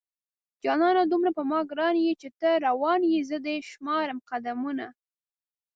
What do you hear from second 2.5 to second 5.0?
روان يې زه دې شمارم قدمونه